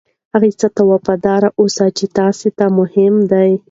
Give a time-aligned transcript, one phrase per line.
[0.33, 3.51] هغه څه ته وفادار اوسئ چې تاسې ته مهم دي.